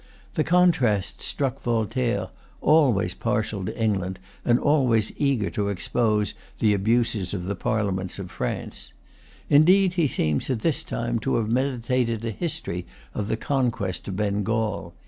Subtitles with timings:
[0.33, 7.35] The contrast struck Voltaire, always partial to England, and always eager to expose the abuses
[7.35, 8.93] of the Parliaments of France.
[9.47, 14.15] Indeed he seems, at this time, to have meditated a history of the conquest of
[14.15, 14.95] Bengal.